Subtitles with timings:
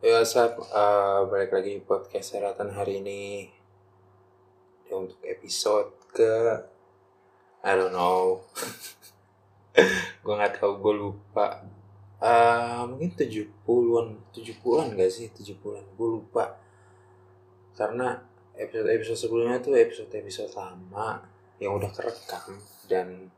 [0.00, 3.44] Ya, saat uh, balik lagi di podcast Seratan hari ini.
[4.88, 6.56] Ya, untuk episode ke
[7.60, 8.40] I don't know.
[10.24, 11.60] Gue nggak tahu gue lupa.
[12.16, 15.28] Uh, mungkin 70-an 70-an gak sih?
[15.36, 16.56] 70-an gue lupa.
[17.76, 18.16] Karena
[18.56, 21.28] episode-episode sebelumnya tuh episode-episode lama
[21.60, 22.56] yang udah kerekam
[22.88, 23.28] dan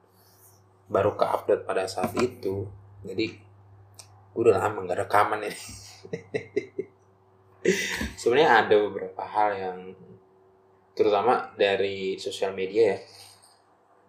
[0.86, 2.70] baru ke update pada saat itu.
[3.02, 3.34] Jadi
[4.30, 5.58] gue udah lama gak rekaman ini
[8.20, 9.78] sebenarnya ada beberapa hal yang
[10.92, 12.98] terutama dari sosial media ya.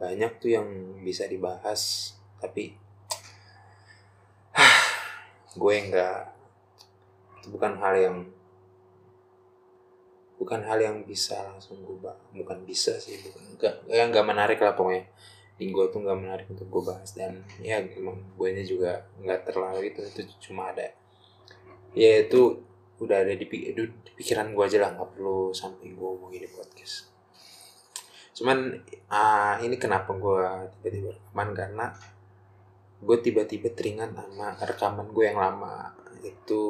[0.03, 0.67] Banyak tuh yang
[1.05, 2.75] bisa dibahas tapi
[5.61, 6.19] gue nggak
[7.39, 8.17] itu bukan hal yang
[10.35, 14.59] bukan hal yang bisa langsung gue bahas bukan bisa sih bukan enggak ya nggak menarik
[14.59, 15.07] lah pokoknya.
[15.53, 19.93] Di gue tuh nggak menarik untuk gue bahas dan ya gue nya juga nggak terlalu
[19.93, 20.89] itu itu cuma ada
[21.93, 22.61] ya itu
[23.01, 23.83] udah ada di, di,
[24.17, 27.13] pikiran gue aja lah nggak perlu sampai gue ngomongin di podcast.
[28.33, 28.81] Cuman
[29.13, 30.41] uh, ini kenapa gue
[30.79, 31.49] tiba-tiba rekaman?
[31.53, 31.85] Karena
[33.03, 35.93] gue tiba-tiba teringat sama rekaman gue yang lama.
[36.23, 36.61] Itu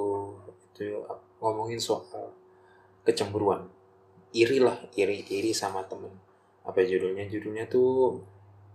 [0.73, 0.99] itu
[1.39, 2.33] ngomongin soal
[3.07, 3.67] kecemburuan.
[4.33, 6.11] Iri lah iri iri sama temen.
[6.67, 7.29] Apa judulnya?
[7.29, 8.19] Judulnya tuh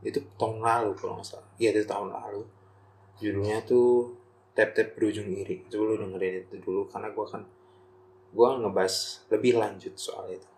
[0.00, 1.50] itu tahun lalu kalau nggak salah.
[1.59, 2.42] Iya itu tahun lalu.
[3.19, 4.15] Judulnya tuh
[4.59, 5.62] tap-tap berujung iri.
[5.70, 7.47] Coba lu dengerin itu dulu karena gue kan
[8.28, 10.50] gue ngebahas lebih lanjut soal itu.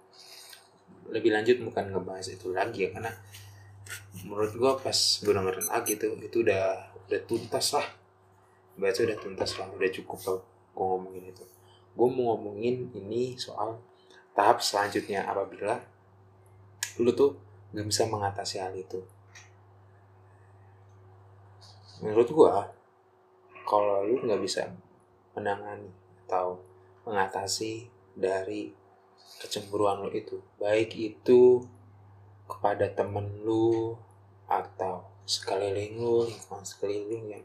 [1.12, 3.12] Lebih lanjut bukan ngebahas itu lagi ya karena
[4.25, 7.87] menurut gue pas gue dengerin lagi tuh itu udah udah tuntas lah.
[8.81, 11.45] Baca udah tuntas lah udah cukup lah gue ngomongin itu.
[11.92, 13.77] Gue mau ngomongin ini soal
[14.33, 15.29] tahap selanjutnya.
[15.29, 15.77] Apabila
[16.97, 17.37] lu tuh
[17.77, 19.05] gak bisa mengatasi hal itu.
[22.01, 22.80] Menurut gue
[23.69, 24.69] kalau lu nggak bisa
[25.36, 25.91] menangani
[26.27, 26.61] atau
[27.06, 28.70] mengatasi dari
[29.41, 31.64] kecemburuan lu itu baik itu
[32.44, 33.95] kepada temen lu
[34.51, 37.45] atau sekeliling lu lingkungan sekeliling yang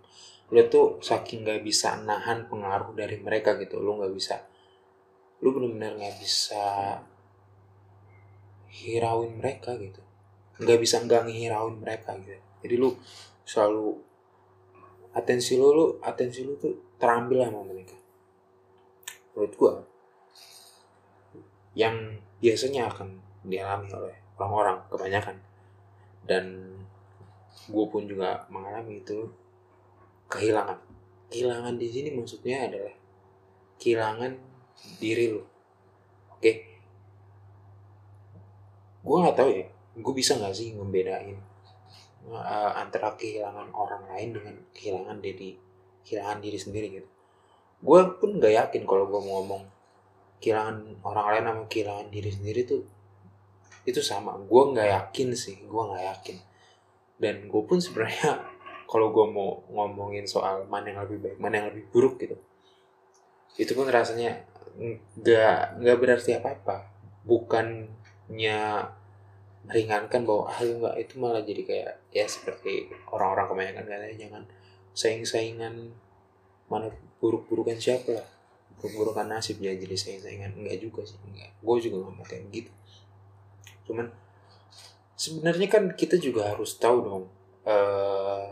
[0.50, 4.42] lu tuh saking nggak bisa nahan pengaruh dari mereka gitu lu nggak bisa
[5.42, 6.66] lu benar-benar nggak bisa
[8.76, 10.04] hirauin mereka gitu.
[10.60, 12.44] Nggak bisa nggak ngehirauin mereka gitu.
[12.64, 12.90] Jadi lu
[13.48, 13.96] selalu
[15.16, 17.96] atensi lu, lu atensi lu tuh terambil sama mereka.
[19.34, 19.74] Menurut gua
[21.76, 25.38] yang biasanya akan dialami oleh orang-orang kebanyakan.
[26.26, 26.46] Dan
[27.70, 29.30] gue pun juga mengalami itu
[30.32, 30.80] kehilangan.
[31.30, 32.96] Kehilangan di sini maksudnya adalah
[33.78, 34.34] kehilangan
[34.98, 35.44] diri lu.
[36.32, 36.52] Oke?
[39.06, 41.40] Gue nggak tahu ya gue bisa nggak sih ngebedain
[42.32, 45.58] uh, antara kehilangan orang lain dengan kehilangan diri
[46.06, 47.10] kehilangan diri sendiri gitu.
[47.82, 49.64] Gue pun nggak yakin kalau gue mau ngomong
[50.42, 52.82] kehilangan orang lain sama kehilangan diri sendiri tuh
[53.86, 54.38] itu sama.
[54.46, 56.38] Gue nggak yakin sih gue nggak yakin.
[57.16, 58.42] Dan gue pun sebenarnya
[58.92, 62.38] kalau gue mau ngomongin soal mana yang lebih baik mana yang lebih buruk gitu
[63.56, 64.46] itu pun rasanya
[65.16, 66.78] nggak nggak berarti apa apa
[67.24, 68.60] bukannya
[69.66, 74.44] meringankan bahwa ah enggak itu malah jadi kayak ya seperti orang-orang kebanyakan katanya jangan
[74.96, 75.74] saing-saingan
[76.70, 76.90] mana
[77.22, 78.28] buruk-burukan siapa lah.
[78.78, 80.62] Buruk-burukan nasib ya jadi saing-saingan.
[80.62, 81.52] Enggak juga sih enggak.
[81.62, 82.72] Gue juga nggak mau kayak gitu.
[83.90, 84.08] Cuman
[85.16, 87.24] sebenarnya kan kita juga harus tahu dong
[87.64, 88.52] uh,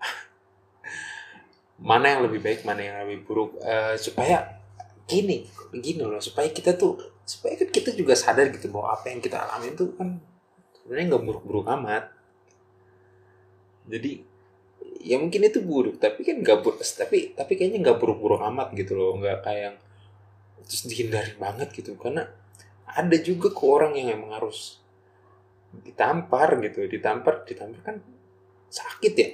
[1.88, 4.55] mana yang lebih baik mana yang lebih buruk uh, supaya
[5.06, 9.18] gini gini loh supaya kita tuh supaya kan kita juga sadar gitu bahwa apa yang
[9.22, 10.18] kita alami itu kan
[10.78, 12.04] sebenarnya nggak buruk-buruk amat.
[13.86, 14.12] Jadi
[15.02, 18.94] ya mungkin itu buruk tapi kan nggak buruk tapi tapi kayaknya nggak buruk-buruk amat gitu
[18.94, 19.76] loh nggak kayak yang
[20.66, 21.98] terus dihindari banget gitu.
[21.98, 22.26] Karena
[22.86, 24.78] ada juga ke orang yang emang harus
[25.82, 27.96] ditampar gitu ditampar ditampar kan
[28.70, 29.30] sakit ya.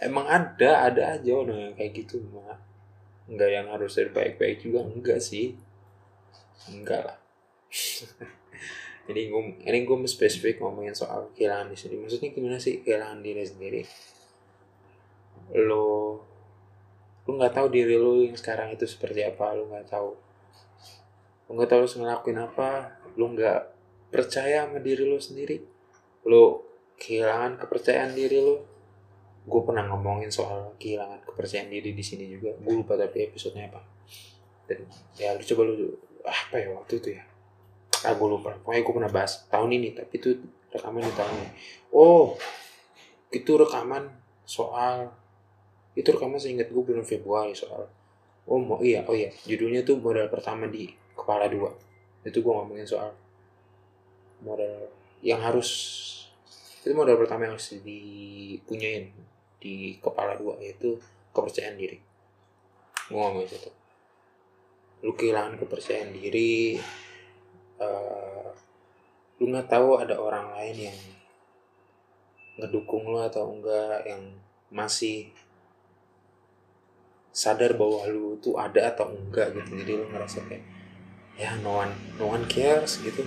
[0.00, 2.75] Emang ada ada aja orang yang kayak gitu mah
[3.26, 5.58] nggak yang harus dari baik-baik juga enggak sih.
[6.70, 7.18] Enggak lah.
[9.06, 12.00] Jadi gue ini gue spesifik ngomongin soal kehilangan diri sendiri.
[12.06, 13.82] Maksudnya gimana sih kehilangan diri sendiri?
[15.58, 16.22] Lo
[17.26, 20.10] lo nggak tahu diri lo yang sekarang itu seperti apa lo nggak tahu.
[21.46, 22.70] Lo nggak tahu harus ngelakuin apa
[23.18, 23.60] lo nggak
[24.14, 25.58] percaya sama diri lo sendiri.
[26.22, 26.62] Lo
[26.94, 28.75] kehilangan kepercayaan diri lo
[29.46, 32.50] gue pernah ngomongin soal kehilangan kepercayaan diri di sini juga.
[32.58, 33.80] Gue lupa tapi episodenya apa.
[34.66, 34.82] Dan
[35.14, 35.94] ya lu coba lu
[36.26, 37.22] apa ya waktu itu ya?
[38.02, 38.58] Ah gue lupa.
[38.58, 40.30] Pokoknya gue pernah bahas tahun ini tapi itu
[40.74, 41.50] rekaman di tahun ini.
[41.94, 42.34] Oh
[43.30, 44.10] itu rekaman
[44.42, 45.14] soal
[45.94, 47.86] itu rekaman saya ingat gue bulan Februari soal
[48.46, 49.30] oh mau iya oh iya.
[49.46, 51.70] Judulnya tuh modal pertama di kepala dua.
[52.26, 53.14] Itu gue ngomongin soal
[54.42, 54.90] modal
[55.22, 55.70] yang harus
[56.82, 59.10] itu modal pertama yang harus dipunyain
[59.60, 60.96] di kepala dua yaitu
[61.32, 61.98] kepercayaan diri.
[63.08, 63.70] Gue ngomongin itu
[65.04, 66.80] lu kehilangan kepercayaan diri
[67.78, 68.48] uh,
[69.36, 70.98] lu nggak tahu ada orang lain yang
[72.56, 74.22] ngedukung lu atau enggak yang
[74.72, 75.28] masih
[77.28, 79.70] sadar bahwa lu tuh ada atau enggak gitu.
[79.84, 80.64] Jadi lu ngerasa kayak
[81.36, 83.20] ya no one no one cares gitu.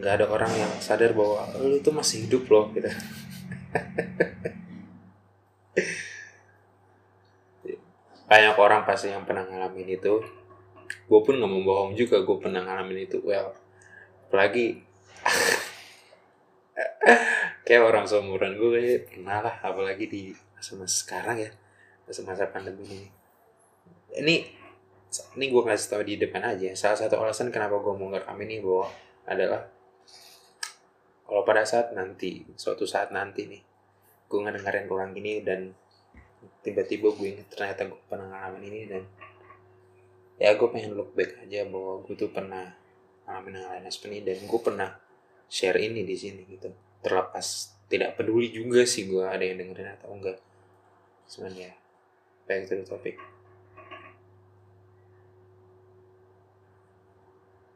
[0.00, 2.88] Nggak ada orang yang sadar bahwa lu tuh masih hidup loh gitu
[8.28, 10.20] banyak orang pasti yang pernah ngalamin itu.
[11.08, 13.18] Gue pun nggak mau bohong juga gue pernah ngalamin itu.
[13.24, 13.56] Well
[14.28, 14.84] apalagi
[17.64, 20.22] kayak orang seumuran gue kayak pernah lah apalagi di
[20.52, 21.50] masa-masa sekarang ya
[22.04, 23.08] masa-masa pandemi ini.
[24.20, 24.34] Ini
[25.40, 28.60] ini gue kasih tau di depan aja salah satu alasan kenapa gue mau ngerekam ini
[28.60, 28.92] bahwa
[29.24, 29.64] adalah
[31.24, 33.64] kalau pada saat nanti suatu saat nanti nih
[34.28, 35.72] gue ngedengerin orang ini dan
[36.62, 39.02] tiba-tiba gue inget ternyata gue pernah ngalamin ini dan
[40.38, 42.74] ya gue pengen look back aja bahwa gue tuh pernah
[43.26, 44.90] ngalamin hal lain seperti ini dan gue pernah
[45.48, 46.70] share ini di sini gitu.
[47.02, 50.38] Terlepas tidak peduli juga sih gue ada yang dengerin atau enggak.
[51.26, 51.74] Sebenarnya
[52.46, 53.16] back to the topic.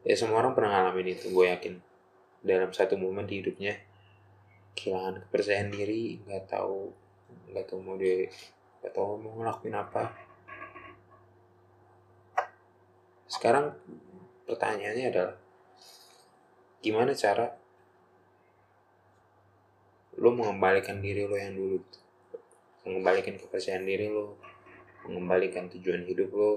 [0.03, 1.75] Ya semua orang pernah ngalamin itu gue yakin.
[2.43, 3.79] Dalam satu momen di hidupnya
[4.73, 7.02] kehilangan kepercayaan diri nggak tahu
[7.51, 8.27] nggak tahu mau dia
[8.81, 10.03] nggak tahu mau ngelakuin apa.
[13.29, 13.73] Sekarang
[14.45, 15.35] pertanyaannya adalah
[16.83, 17.47] gimana cara
[20.19, 21.79] lo mengembalikan diri lo yang dulu
[22.85, 24.37] mengembalikan kepercayaan diri lo
[25.07, 26.51] mengembalikan tujuan hidup lo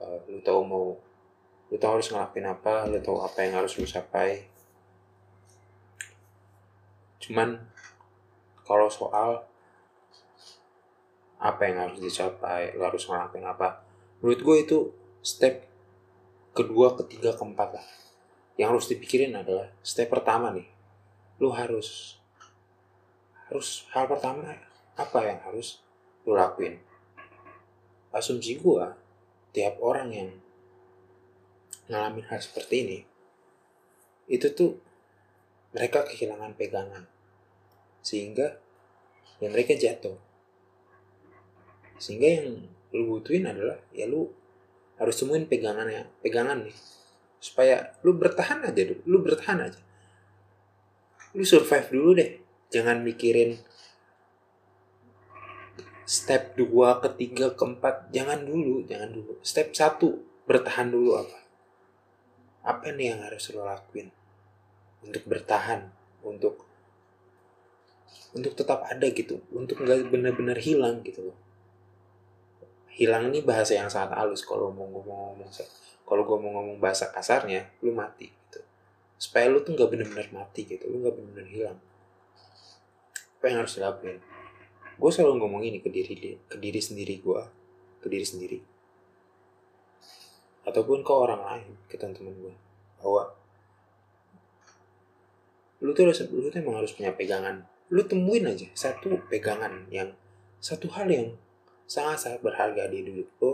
[0.00, 0.86] uh, lo tahu mau
[1.70, 4.48] lu tahu harus ngelakuin apa lu tahu apa yang harus lu capai.
[7.20, 7.60] Cuman
[8.64, 9.49] kalau soal
[11.40, 13.80] apa yang harus dicapai lu harus ngelakuin apa.
[14.20, 14.78] Menurut gue itu
[15.24, 15.64] step
[16.52, 17.88] kedua ketiga keempat lah.
[18.60, 20.68] Yang harus dipikirin adalah step pertama nih.
[21.40, 22.20] Lu harus
[23.48, 24.52] harus hal pertama
[25.00, 25.80] apa yang harus
[26.28, 26.76] lu lakuin?
[28.12, 28.84] Asumsi gue
[29.56, 30.30] tiap orang yang
[31.90, 32.98] ngalamin hal seperti ini
[34.30, 34.78] itu tuh
[35.72, 37.08] mereka kehilangan pegangan.
[38.04, 38.60] Sehingga
[39.40, 40.29] ya mereka jatuh
[42.00, 42.48] sehingga yang
[42.96, 44.32] lu butuhin adalah ya lu
[44.96, 46.76] harus temuin pegangannya pegangan nih.
[47.40, 49.80] Supaya lu bertahan aja dulu lu bertahan aja.
[51.36, 52.40] Lu survive dulu deh.
[52.70, 53.58] Jangan mikirin
[56.06, 58.10] step 2, ketiga, keempat.
[58.14, 59.38] Jangan dulu, jangan dulu.
[59.42, 61.38] Step 1 bertahan dulu apa?
[62.60, 64.12] apa nih yang harus lo lakuin?
[65.00, 65.88] Untuk bertahan
[66.20, 66.68] untuk
[68.36, 69.40] untuk tetap ada gitu.
[69.50, 71.49] Untuk nggak benar-benar hilang gitu loh
[72.94, 74.42] hilang ini bahasa yang sangat halus.
[74.42, 75.50] Kalau mau ngomong-ngomong
[76.10, 78.58] kalau gue mau ngomong bahasa kasarnya lu mati gitu.
[79.14, 81.78] Supaya lu tuh nggak benar-benar mati gitu lu nggak benar-benar hilang.
[83.38, 84.18] Apa yang harus dilakuin?
[84.98, 87.42] Gue selalu ngomong ini ke diri ke diri sendiri gue
[88.02, 88.58] ke diri sendiri.
[90.66, 92.54] Ataupun ke orang lain ke teman-teman gue
[92.98, 93.32] bahwa
[95.80, 97.64] lu tuh lu tuh emang harus punya pegangan.
[97.86, 100.10] Lu temuin aja satu pegangan yang
[100.58, 101.38] satu hal yang
[101.90, 103.52] sangat-sangat berharga di hidup lo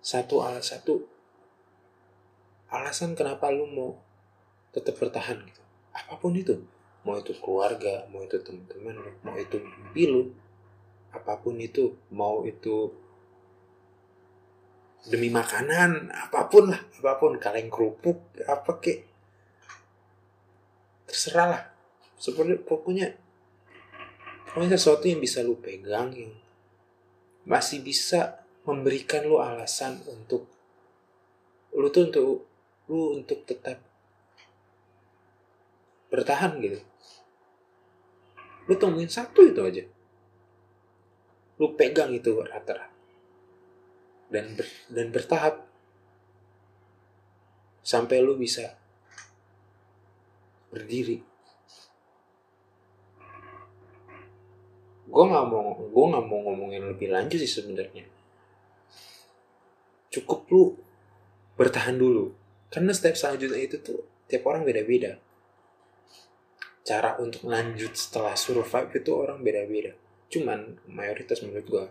[0.00, 1.04] satu alas satu
[2.72, 4.00] alasan kenapa lu mau
[4.72, 5.60] tetap bertahan gitu.
[5.92, 6.56] Apa pun itu
[7.04, 10.08] mau itu keluarga mau itu teman-teman mau itu mimpi
[11.12, 12.96] apa pun itu mau itu
[15.04, 19.04] demi makanan apa pun lah apa pun kaleng kerupuk apa kek
[21.04, 21.62] terserah lah.
[22.16, 23.12] Seperti pokoknya
[24.48, 26.32] pokoknya sesuatu yang bisa lu pegang yang
[27.50, 30.46] masih bisa memberikan lu alasan untuk
[31.74, 32.26] lu tuh untuk
[32.86, 33.82] lu untuk tetap
[36.10, 36.78] bertahan gitu.
[38.70, 39.82] Lu temuin satu itu aja.
[41.58, 42.90] Lu pegang itu rata-rata.
[44.30, 45.66] Dan ber, dan bertahap.
[47.82, 48.78] Sampai lu bisa
[50.70, 51.29] berdiri
[55.10, 58.06] gue nggak mau gue nggak mau ngomongin lebih lanjut sih sebenarnya.
[60.10, 60.78] Cukup lu
[61.58, 62.34] bertahan dulu.
[62.70, 65.18] Karena step selanjutnya itu tuh tiap orang beda-beda.
[66.86, 69.98] Cara untuk lanjut setelah survive itu orang beda-beda.
[70.30, 71.86] Cuman mayoritas menurut gue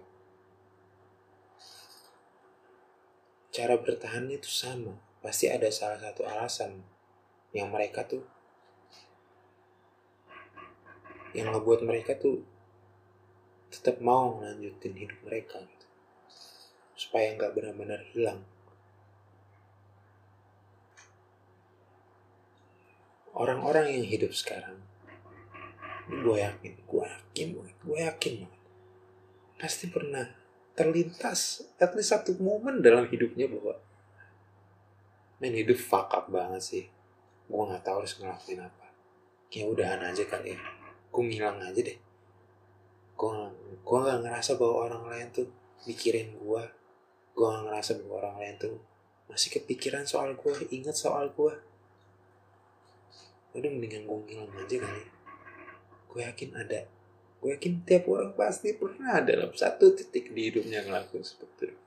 [3.59, 4.95] cara bertahannya itu sama.
[5.19, 6.79] Pasti ada salah satu alasan
[7.51, 8.23] yang mereka tuh
[11.35, 12.41] yang ngebuat mereka tuh
[13.69, 15.87] tetap mau lanjutin hidup mereka gitu.
[16.97, 18.41] Supaya nggak benar-benar hilang.
[23.37, 24.83] Orang-orang yang hidup sekarang
[26.09, 28.61] gue yakin gue yakin gue yakin banget
[29.61, 30.25] pasti pernah
[30.73, 33.77] terlintas at least satu momen dalam hidupnya bahwa
[35.37, 36.85] main hidup fuck up banget sih.
[37.45, 38.87] Gue nggak tahu harus ngelakuin apa.
[39.53, 40.59] Kayak udahan aja kali ya.
[41.13, 42.08] Gue ngilang aja deh
[43.19, 43.31] gue
[43.83, 45.47] gue nggak ngerasa bahwa orang lain tuh
[45.83, 46.63] mikirin gue
[47.35, 48.75] gue nggak ngerasa bahwa orang lain tuh
[49.27, 51.53] masih kepikiran soal gue ingat soal gue
[53.53, 55.03] udah mendingan gue ngilang aja kali.
[56.09, 56.81] Gue yakin ada
[57.39, 61.77] gue yakin tiap orang pasti pernah dalam satu titik di hidupnya ngelakuin seperti itu.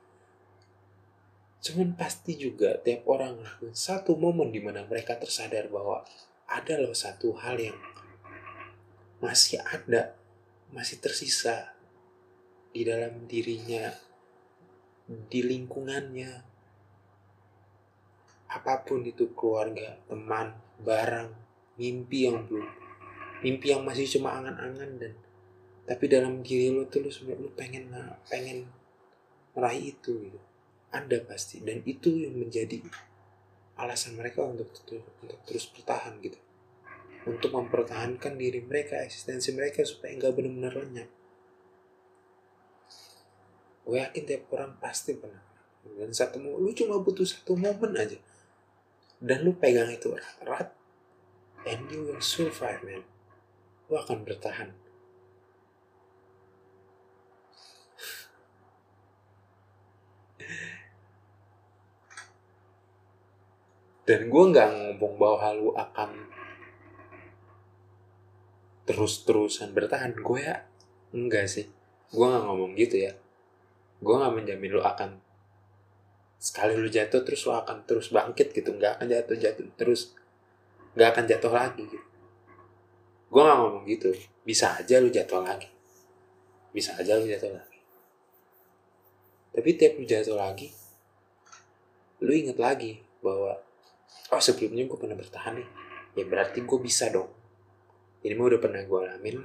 [1.63, 6.01] Cuman pasti juga tiap orang ngelakuin satu momen di mana mereka tersadar bahwa
[6.49, 7.77] ada loh satu hal yang
[9.21, 10.17] masih ada
[10.73, 11.69] masih tersisa
[12.73, 13.93] di dalam dirinya
[15.05, 16.51] di lingkungannya.
[18.49, 21.29] Apa pun itu keluarga teman barang
[21.77, 22.69] mimpi yang belum
[23.43, 25.13] mimpi yang masih cuma angan-angan dan
[25.83, 27.85] tapi dalam diri lo tuh lo sebenarnya lo pengen
[28.29, 28.65] pengen
[29.53, 30.39] meraih itu gitu.
[30.93, 32.81] Ada pasti dan itu yang menjadi
[33.77, 34.69] alasan mereka untuk
[35.21, 36.37] untuk terus bertahan gitu
[37.23, 41.09] untuk mempertahankan diri mereka eksistensi mereka supaya nggak benar-benar lenyap.
[43.83, 45.43] Gue yakin tiap orang pasti pernah.
[45.83, 48.15] Dan satu lu cuma butuh satu momen aja.
[49.19, 50.71] Dan lu pegang itu erat
[51.67, 53.03] and you will survive man.
[53.87, 54.71] Lu akan bertahan.
[64.03, 66.27] Dan gue nggak ngomong bahwa lu akan
[68.83, 70.67] terus-terusan bertahan gue ya
[71.15, 71.69] enggak sih.
[72.11, 73.13] Gue nggak ngomong gitu ya.
[74.03, 75.19] Gue nggak menjamin lu akan
[76.37, 78.75] sekali lu jatuh terus lu akan terus bangkit gitu.
[78.75, 80.01] Nggak akan jatuh jatuh terus.
[80.93, 82.07] Nggak akan jatuh lagi gitu.
[83.31, 84.09] Gue nggak ngomong gitu.
[84.43, 85.69] Bisa aja lu jatuh lagi.
[86.75, 87.79] Bisa aja lu jatuh lagi.
[89.53, 90.83] Tapi tiap lu jatuh lagi
[92.23, 93.59] lu inget lagi bahwa
[94.31, 95.69] oh sebelumnya gue pernah bertahan nih.
[96.15, 97.42] Ya berarti gue bisa dong
[98.23, 99.37] ini mah udah pernah gue alamin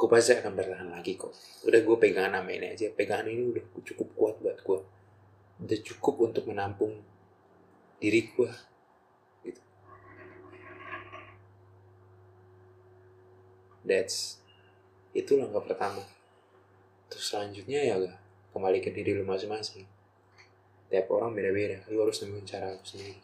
[0.00, 1.28] gue pasti akan bertahan lagi kok.
[1.68, 2.88] Udah gue pegangan nama ini aja.
[2.88, 4.80] Pegangan ini udah cukup kuat buat gue
[5.60, 7.04] udah cukup untuk menampung
[8.00, 8.50] diri gue
[9.44, 9.60] gitu.
[13.84, 14.40] That's
[15.12, 16.00] itu langkah pertama.
[17.12, 17.96] Terus selanjutnya ya
[18.56, 19.84] kembali ke diri lu masing-masing.
[20.88, 21.84] Tiap orang beda-beda.
[21.92, 23.20] Lu harus nemuin cara lu sendiri.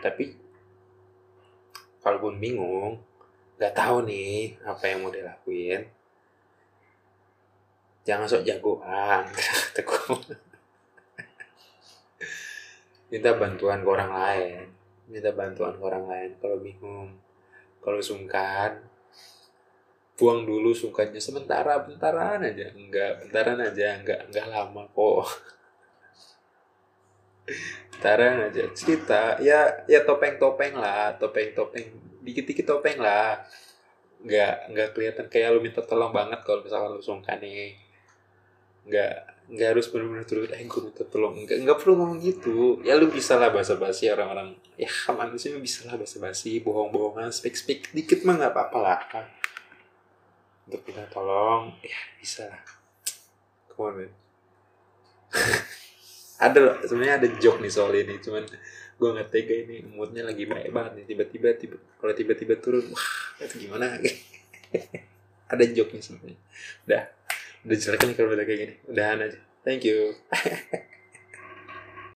[0.00, 0.45] Tapi
[2.06, 3.02] kalaupun bingung
[3.58, 5.82] nggak tahu nih apa yang mau dilakuin.
[8.06, 9.26] Jangan sok jagoan
[13.10, 14.70] minta bantuan ke orang lain
[15.10, 17.10] minta bantuan ke orang lain kalau bingung
[17.82, 18.86] kalau sungkan.
[20.16, 22.72] Buang dulu sungkannya sementara bentaran aja.
[22.72, 25.28] Enggak bentaran aja enggak enggak lama kok
[28.02, 28.64] Taran aja.
[28.76, 31.86] Cerita ya ya topeng-topeng lah topeng-topeng
[32.22, 33.40] dikit-dikit topeng lah.
[34.22, 37.76] Nggak nggak kelihatan kayak lu minta tolong banget kalau misalkan lu sungkan nih.
[38.86, 39.14] Nggak
[39.46, 41.34] nggak harus benar-benar terus eh gue minta tolong.
[41.46, 42.82] Nggak nggak perlu ngomong gitu.
[42.82, 44.58] Ya lu bisa lah bahasa basi orang-orang.
[44.76, 49.00] Ya manusia bisa lah bahasa basi bohong-bohongan speak speak dikit mah nggak apa-apa lah.
[50.66, 52.62] Untuk minta tolong ya bisa lah.
[53.72, 54.10] Come on man
[56.36, 58.44] ada loh sebenarnya ada joke nih soal ini cuman
[58.96, 63.08] gue nggak tega ini moodnya lagi baik banget nih tiba-tiba tiba kalau tiba-tiba turun wah
[63.44, 64.00] itu gimana?
[65.52, 66.38] Ada joke nih sebenarnya.
[66.88, 67.02] Udah
[67.68, 69.40] udah jelek nih kalau udah kayak gini udahan aja.
[69.62, 70.16] Thank you